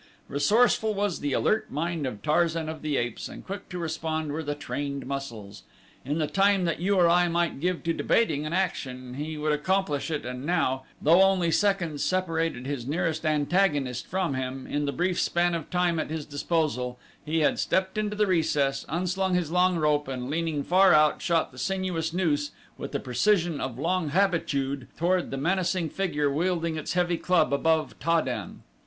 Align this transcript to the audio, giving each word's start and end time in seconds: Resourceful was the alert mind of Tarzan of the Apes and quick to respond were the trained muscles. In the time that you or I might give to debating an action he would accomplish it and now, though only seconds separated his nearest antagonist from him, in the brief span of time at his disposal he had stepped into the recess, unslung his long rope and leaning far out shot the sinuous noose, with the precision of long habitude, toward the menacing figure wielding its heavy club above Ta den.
Resourceful 0.27 0.95
was 0.95 1.19
the 1.19 1.33
alert 1.33 1.69
mind 1.71 2.07
of 2.07 2.23
Tarzan 2.23 2.67
of 2.67 2.81
the 2.81 2.97
Apes 2.97 3.29
and 3.29 3.45
quick 3.45 3.69
to 3.69 3.77
respond 3.77 4.31
were 4.31 4.41
the 4.41 4.55
trained 4.55 5.05
muscles. 5.05 5.61
In 6.03 6.17
the 6.17 6.25
time 6.25 6.65
that 6.65 6.79
you 6.79 6.95
or 6.95 7.07
I 7.07 7.27
might 7.27 7.59
give 7.59 7.83
to 7.83 7.93
debating 7.93 8.43
an 8.47 8.51
action 8.51 9.13
he 9.13 9.37
would 9.37 9.51
accomplish 9.51 10.09
it 10.09 10.25
and 10.25 10.43
now, 10.43 10.85
though 10.99 11.21
only 11.21 11.51
seconds 11.51 12.03
separated 12.03 12.65
his 12.65 12.87
nearest 12.87 13.27
antagonist 13.27 14.07
from 14.07 14.33
him, 14.33 14.65
in 14.65 14.85
the 14.85 14.91
brief 14.91 15.19
span 15.19 15.53
of 15.53 15.69
time 15.69 15.99
at 15.99 16.09
his 16.09 16.25
disposal 16.25 16.97
he 17.23 17.41
had 17.41 17.59
stepped 17.59 17.95
into 17.95 18.15
the 18.15 18.25
recess, 18.25 18.87
unslung 18.89 19.35
his 19.35 19.51
long 19.51 19.77
rope 19.77 20.07
and 20.07 20.31
leaning 20.31 20.63
far 20.63 20.95
out 20.95 21.21
shot 21.21 21.51
the 21.51 21.59
sinuous 21.59 22.11
noose, 22.11 22.49
with 22.75 22.91
the 22.91 22.99
precision 22.99 23.61
of 23.61 23.77
long 23.77 24.09
habitude, 24.09 24.87
toward 24.97 25.29
the 25.29 25.37
menacing 25.37 25.91
figure 25.91 26.31
wielding 26.33 26.75
its 26.75 26.93
heavy 26.93 27.17
club 27.17 27.53
above 27.53 27.93
Ta 27.99 28.19
den. 28.21 28.63